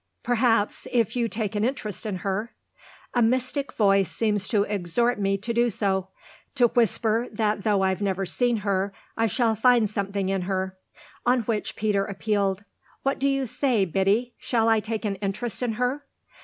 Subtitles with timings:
[0.23, 2.55] "Perhaps if you take an interest in her!"
[3.13, 6.07] "A mystic voice seems to exhort me to do so,
[6.55, 10.75] to whisper that though I've never seen her I shall find something in her."
[11.23, 12.63] On which Peter appealed.
[13.03, 16.07] "What do you say, Biddy shall I take an interest in her?"